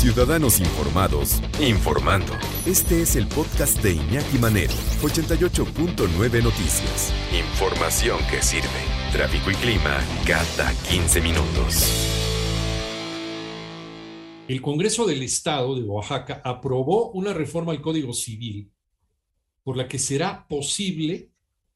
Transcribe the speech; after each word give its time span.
Ciudadanos 0.00 0.60
Informados, 0.60 1.42
informando. 1.60 2.32
Este 2.64 3.02
es 3.02 3.16
el 3.16 3.26
podcast 3.26 3.82
de 3.82 3.92
Iñaki 3.92 4.38
Manero, 4.38 4.72
88.9 5.02 6.42
Noticias. 6.42 7.12
Información 7.38 8.18
que 8.30 8.40
sirve. 8.40 8.66
Tráfico 9.12 9.50
y 9.50 9.54
clima 9.56 9.98
cada 10.26 10.72
15 10.88 11.20
minutos. 11.20 11.84
El 14.48 14.62
Congreso 14.62 15.04
del 15.04 15.22
Estado 15.22 15.74
de 15.74 15.82
Oaxaca 15.82 16.40
aprobó 16.46 17.10
una 17.10 17.34
reforma 17.34 17.72
al 17.72 17.82
Código 17.82 18.14
Civil 18.14 18.72
por 19.62 19.76
la 19.76 19.86
que 19.86 19.98
será 19.98 20.48
posible 20.48 21.30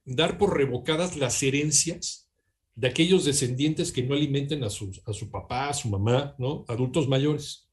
dar 0.07 0.39
por 0.39 0.57
revocadas 0.57 1.19
las 1.19 1.43
herencias 1.43 2.31
de 2.75 2.89
aquellos 2.89 3.27
descendientes 3.27 3.93
que 3.93 4.03
no 4.03 4.15
alimenten 4.15 4.65
a 4.65 4.69
a 4.69 4.71
su 4.71 5.31
papá, 5.31 5.69
a 5.69 5.75
su 5.75 5.91
mamá, 5.91 6.35
¿no? 6.39 6.65
Adultos 6.69 7.07
mayores 7.07 7.64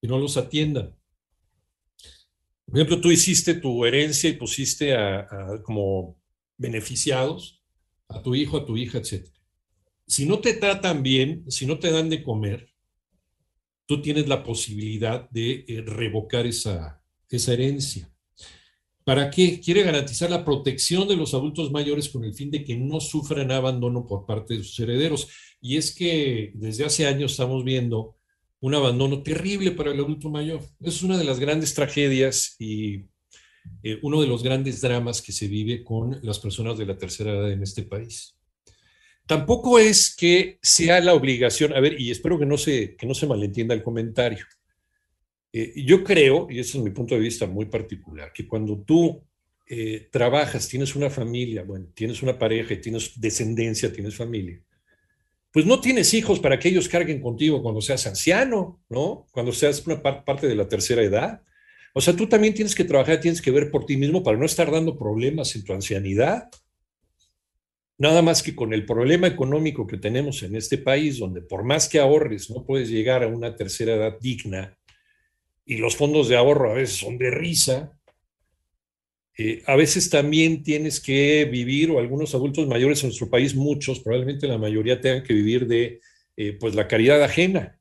que 0.00 0.08
no 0.08 0.18
los 0.18 0.36
atiendan. 0.36 0.94
Por 2.66 2.76
ejemplo, 2.76 3.00
tú 3.00 3.10
hiciste 3.10 3.54
tu 3.54 3.84
herencia 3.84 4.28
y 4.28 4.34
pusiste 4.34 4.94
a, 4.94 5.26
como 5.64 6.20
beneficiados 6.56 7.62
a 8.08 8.22
tu 8.22 8.34
hijo, 8.34 8.58
a 8.58 8.66
tu 8.66 8.76
hija, 8.76 8.98
etc. 8.98 9.26
Si 10.06 10.26
no 10.26 10.40
te 10.40 10.54
tratan 10.54 11.02
bien, 11.02 11.44
si 11.50 11.66
no 11.66 11.78
te 11.78 11.90
dan 11.90 12.10
de 12.10 12.22
comer, 12.22 12.72
tú 13.86 14.02
tienes 14.02 14.28
la 14.28 14.44
posibilidad 14.44 15.28
de 15.30 15.64
eh, 15.66 15.82
revocar 15.86 16.46
esa, 16.46 17.02
esa 17.30 17.52
herencia. 17.54 18.12
¿Para 19.04 19.30
qué? 19.30 19.58
Quiere 19.58 19.84
garantizar 19.84 20.28
la 20.28 20.44
protección 20.44 21.08
de 21.08 21.16
los 21.16 21.32
adultos 21.32 21.70
mayores 21.72 22.10
con 22.10 22.24
el 22.24 22.34
fin 22.34 22.50
de 22.50 22.62
que 22.62 22.76
no 22.76 23.00
sufran 23.00 23.50
abandono 23.50 24.06
por 24.06 24.26
parte 24.26 24.58
de 24.58 24.62
sus 24.62 24.78
herederos. 24.80 25.28
Y 25.62 25.78
es 25.78 25.94
que 25.94 26.52
desde 26.54 26.84
hace 26.84 27.06
años 27.06 27.32
estamos 27.32 27.64
viendo 27.64 28.17
un 28.60 28.74
abandono 28.74 29.22
terrible 29.22 29.72
para 29.72 29.92
el 29.92 30.00
adulto 30.00 30.30
mayor. 30.30 30.60
Es 30.80 31.02
una 31.02 31.16
de 31.16 31.24
las 31.24 31.38
grandes 31.38 31.74
tragedias 31.74 32.56
y 32.58 33.06
eh, 33.82 33.98
uno 34.02 34.20
de 34.20 34.26
los 34.26 34.42
grandes 34.42 34.80
dramas 34.80 35.22
que 35.22 35.32
se 35.32 35.46
vive 35.46 35.84
con 35.84 36.18
las 36.22 36.38
personas 36.38 36.78
de 36.78 36.86
la 36.86 36.96
tercera 36.96 37.32
edad 37.32 37.52
en 37.52 37.62
este 37.62 37.82
país. 37.82 38.36
Tampoco 39.26 39.78
es 39.78 40.16
que 40.16 40.58
sea 40.62 41.00
la 41.00 41.14
obligación, 41.14 41.74
a 41.74 41.80
ver, 41.80 42.00
y 42.00 42.10
espero 42.10 42.38
que 42.38 42.46
no 42.46 42.56
se, 42.56 42.96
que 42.96 43.06
no 43.06 43.14
se 43.14 43.26
malentienda 43.26 43.74
el 43.74 43.82
comentario. 43.82 44.44
Eh, 45.52 45.84
yo 45.84 46.02
creo, 46.02 46.48
y 46.50 46.58
ese 46.58 46.78
es 46.78 46.84
mi 46.84 46.90
punto 46.90 47.14
de 47.14 47.20
vista 47.20 47.46
muy 47.46 47.66
particular, 47.66 48.32
que 48.32 48.46
cuando 48.46 48.82
tú 48.82 49.22
eh, 49.66 50.08
trabajas, 50.10 50.66
tienes 50.66 50.96
una 50.96 51.10
familia, 51.10 51.62
bueno, 51.62 51.88
tienes 51.94 52.22
una 52.22 52.38
pareja 52.38 52.80
tienes 52.80 53.20
descendencia, 53.20 53.92
tienes 53.92 54.16
familia, 54.16 54.62
pues 55.52 55.66
no 55.66 55.80
tienes 55.80 56.12
hijos 56.14 56.40
para 56.40 56.58
que 56.58 56.68
ellos 56.68 56.88
carguen 56.88 57.20
contigo 57.20 57.62
cuando 57.62 57.80
seas 57.80 58.06
anciano, 58.06 58.82
¿no? 58.88 59.26
Cuando 59.32 59.52
seas 59.52 59.86
una 59.86 60.02
parte 60.02 60.46
de 60.46 60.54
la 60.54 60.68
tercera 60.68 61.02
edad. 61.02 61.42
O 61.94 62.00
sea, 62.00 62.14
tú 62.14 62.28
también 62.28 62.54
tienes 62.54 62.74
que 62.74 62.84
trabajar, 62.84 63.20
tienes 63.20 63.40
que 63.40 63.50
ver 63.50 63.70
por 63.70 63.86
ti 63.86 63.96
mismo 63.96 64.22
para 64.22 64.36
no 64.36 64.44
estar 64.44 64.70
dando 64.70 64.98
problemas 64.98 65.54
en 65.56 65.64
tu 65.64 65.72
ancianidad. 65.72 66.48
Nada 67.96 68.22
más 68.22 68.42
que 68.42 68.54
con 68.54 68.72
el 68.72 68.86
problema 68.86 69.26
económico 69.26 69.86
que 69.86 69.96
tenemos 69.96 70.42
en 70.42 70.54
este 70.54 70.78
país, 70.78 71.18
donde 71.18 71.40
por 71.40 71.64
más 71.64 71.88
que 71.88 71.98
ahorres 71.98 72.50
no 72.50 72.64
puedes 72.64 72.88
llegar 72.88 73.24
a 73.24 73.28
una 73.28 73.56
tercera 73.56 73.94
edad 73.94 74.18
digna 74.20 74.78
y 75.64 75.78
los 75.78 75.96
fondos 75.96 76.28
de 76.28 76.36
ahorro 76.36 76.70
a 76.70 76.74
veces 76.74 76.96
son 76.96 77.18
de 77.18 77.30
risa, 77.30 77.97
eh, 79.40 79.62
a 79.66 79.76
veces 79.76 80.10
también 80.10 80.64
tienes 80.64 80.98
que 80.98 81.44
vivir, 81.44 81.92
o 81.92 82.00
algunos 82.00 82.34
adultos 82.34 82.66
mayores 82.66 83.04
en 83.04 83.10
nuestro 83.10 83.30
país, 83.30 83.54
muchos, 83.54 84.00
probablemente 84.00 84.48
la 84.48 84.58
mayoría 84.58 85.00
tengan 85.00 85.22
que 85.22 85.32
vivir 85.32 85.68
de 85.68 86.00
eh, 86.36 86.54
pues 86.58 86.74
la 86.74 86.88
caridad 86.88 87.22
ajena. 87.22 87.78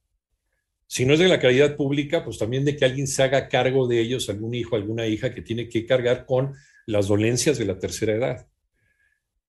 Si 0.85 1.03
no 1.03 1.13
es 1.13 1.19
de 1.19 1.27
la 1.27 1.39
caridad 1.39 1.75
pública, 1.75 2.23
pues 2.23 2.37
también 2.37 2.63
de 2.63 2.77
que 2.77 2.85
alguien 2.85 3.07
se 3.07 3.23
haga 3.23 3.49
cargo 3.49 3.87
de 3.87 3.99
ellos, 3.99 4.29
algún 4.29 4.53
hijo, 4.53 4.75
alguna 4.75 5.07
hija 5.07 5.33
que 5.33 5.41
tiene 5.41 5.67
que 5.67 5.87
cargar 5.87 6.27
con 6.27 6.53
las 6.85 7.07
dolencias 7.07 7.57
de 7.57 7.65
la 7.65 7.79
tercera 7.79 8.13
edad. 8.13 8.47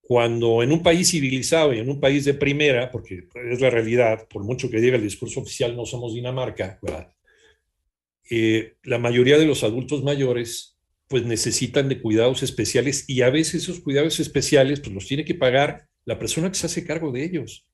Cuando 0.01 0.63
en 0.63 0.71
un 0.71 0.81
país 0.81 1.11
civilizado 1.11 1.75
y 1.75 1.77
en 1.77 1.89
un 1.91 1.99
país 1.99 2.25
de 2.25 2.33
primera, 2.33 2.89
porque 2.89 3.27
es 3.51 3.61
la 3.61 3.69
realidad, 3.69 4.27
por 4.27 4.43
mucho 4.43 4.67
que 4.71 4.81
diga 4.81 4.95
el 4.95 5.03
discurso 5.03 5.41
oficial, 5.41 5.75
no 5.75 5.85
somos 5.85 6.15
Dinamarca, 6.15 6.79
eh, 8.31 8.77
la 8.83 8.97
mayoría 8.97 9.37
de 9.37 9.45
los 9.45 9.63
adultos 9.63 10.03
mayores 10.03 10.78
pues 11.09 11.25
necesitan 11.25 11.89
de 11.89 12.01
cuidados 12.01 12.43
especiales 12.43 13.03
y 13.07 13.23
a 13.23 13.31
veces 13.31 13.63
esos 13.63 13.81
cuidados 13.81 14.19
especiales 14.19 14.79
pues 14.79 14.93
los 14.93 15.07
tiene 15.07 15.25
que 15.25 15.35
pagar 15.35 15.87
la 16.05 16.19
persona 16.19 16.49
que 16.49 16.55
se 16.55 16.67
hace 16.67 16.85
cargo 16.85 17.11
de 17.11 17.25
ellos. 17.25 17.67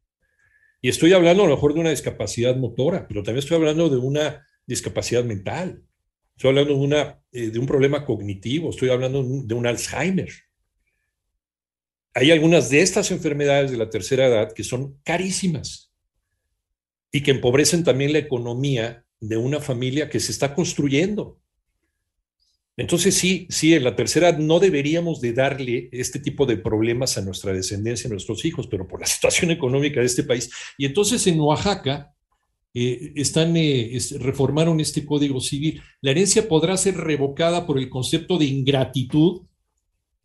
Y 0.81 0.90
estoy 0.90 1.13
hablando 1.13 1.44
a 1.44 1.47
lo 1.47 1.56
mejor 1.56 1.74
de 1.74 1.81
una 1.81 1.90
discapacidad 1.90 2.56
motora, 2.56 3.07
pero 3.07 3.24
también 3.24 3.40
estoy 3.40 3.57
hablando 3.57 3.90
de 3.90 3.97
una 3.97 4.47
discapacidad 4.66 5.24
mental. 5.25 5.84
Estoy 6.38 6.50
hablando 6.50 6.74
de, 6.74 6.79
una, 6.79 7.22
eh, 7.31 7.50
de 7.50 7.59
un 7.59 7.66
problema 7.66 8.06
cognitivo, 8.06 8.69
estoy 8.69 8.90
hablando 8.90 9.22
de 9.24 9.53
un 9.53 9.68
Alzheimer. 9.68 10.29
Hay 12.13 12.31
algunas 12.31 12.69
de 12.69 12.81
estas 12.81 13.12
enfermedades 13.12 13.72
de 13.72 13.78
la 13.78 13.90
tercera 13.90 14.28
edad 14.28 14.53
que 14.53 14.63
son 14.63 14.97
carísimas 15.03 15.94
y 17.12 17.22
que 17.22 17.31
empobrecen 17.31 17.84
también 17.84 18.13
la 18.13 18.19
economía 18.19 19.06
de 19.19 19.35
una 19.35 19.59
familia 19.59 20.09
que 20.09 20.22
se 20.22 20.31
está 20.31 20.53
construyendo. 20.56 21.41
Entonces 22.78 23.16
sí, 23.16 23.47
sí, 23.50 23.74
en 23.74 23.86
la 23.86 23.96
tercera 23.96 24.34
no 24.34 24.59
deberíamos 24.59 25.22
de 25.22 25.31
darle 25.31 25.90
este 25.91 26.19
tipo 26.19 26.46
de 26.46 26.58
problemas 26.58 27.18
a 27.18 27.22
nuestra 27.22 27.53
descendencia, 27.53 28.08
a 28.08 28.12
nuestros 28.12 28.44
hijos, 28.44 28.68
pero 28.68 28.88
por 28.88 29.00
la 29.00 29.06
situación 29.08 29.52
económica 29.52 30.00
de 30.00 30.06
este 30.06 30.24
país. 30.24 30.52
Y 30.78 30.86
entonces 30.86 31.25
en 31.28 31.40
Oaxaca 31.40 32.13
eh, 32.74 33.13
están, 33.16 33.56
eh, 33.56 33.97
reformaron 34.19 34.81
este 34.81 35.06
código 35.06 35.40
civil. 35.40 35.81
La 36.02 36.12
herencia 36.12 36.50
podrá 36.50 36.75
ser 36.75 36.97
revocada 36.97 37.66
por 37.66 37.78
el 37.78 37.90
concepto 37.90 38.38
de 38.38 38.46
ingratitud, 38.46 39.44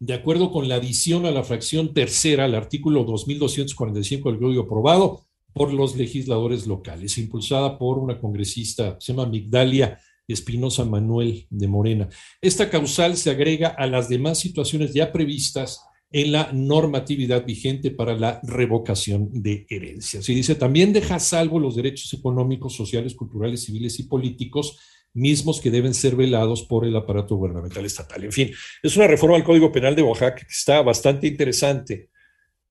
de 0.00 0.15
acuerdo 0.15 0.50
con 0.50 0.69
la 0.69 0.77
adición 0.77 1.27
a 1.27 1.31
la 1.31 1.44
fracción 1.44 1.94
tercera 1.94 2.47
al 2.47 2.56
artículo 2.56 3.05
2245 3.05 4.32
del 4.32 4.41
código 4.41 4.62
aprobado 4.62 5.27
por 5.53 5.72
los 5.72 5.94
legisladores 5.94 6.67
locales, 6.67 7.19
impulsada 7.19 7.78
por 7.78 7.99
una 7.99 8.19
congresista, 8.19 8.97
se 8.99 9.12
llama 9.12 9.27
Migdalia 9.27 10.00
Espinosa 10.32 10.84
Manuel 10.84 11.46
de 11.50 11.68
Morena. 11.68 12.08
Esta 12.41 12.70
causal 12.70 13.16
se 13.16 13.30
agrega 13.30 13.68
a 13.68 13.86
las 13.86 14.08
demás 14.08 14.38
situaciones 14.38 14.92
ya 14.94 15.12
previstas 15.12 15.82
en 16.12 16.32
la 16.32 16.50
normatividad 16.52 17.44
vigente 17.44 17.91
para 17.91 18.16
la 18.16 18.40
revocación 18.42 19.30
de 19.32 19.66
herencias. 19.69 20.28
Y 20.28 20.34
dice, 20.34 20.56
también 20.56 20.92
deja 20.92 21.16
a 21.16 21.20
salvo 21.20 21.60
los 21.60 21.76
derechos 21.76 22.12
económicos, 22.12 22.74
sociales, 22.74 23.14
culturales, 23.14 23.64
civiles 23.64 23.98
y 24.00 24.04
políticos 24.04 24.78
mismos 25.12 25.60
que 25.60 25.70
deben 25.70 25.94
ser 25.94 26.16
velados 26.16 26.62
por 26.62 26.84
el 26.84 26.96
aparato 26.96 27.36
gubernamental 27.36 27.84
estatal. 27.84 28.24
En 28.24 28.32
fin, 28.32 28.50
es 28.82 28.96
una 28.96 29.06
reforma 29.06 29.36
al 29.36 29.44
Código 29.44 29.72
Penal 29.72 29.94
de 29.94 30.02
Oaxaca 30.02 30.44
que 30.46 30.52
está 30.52 30.82
bastante 30.82 31.26
interesante. 31.26 32.10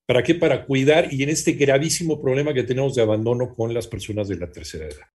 ¿Para 0.06 0.22
qué? 0.22 0.34
Para 0.34 0.66
cuidar 0.66 1.12
y 1.12 1.22
en 1.22 1.28
este 1.28 1.52
gravísimo 1.52 2.20
problema 2.20 2.52
que 2.52 2.64
tenemos 2.64 2.94
de 2.94 3.02
abandono 3.02 3.54
con 3.54 3.72
las 3.72 3.86
personas 3.86 4.28
de 4.28 4.36
la 4.36 4.50
tercera 4.50 4.86
edad. 4.86 5.06